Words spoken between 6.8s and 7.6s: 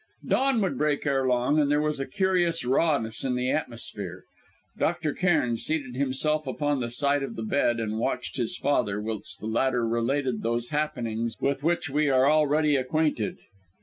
side of the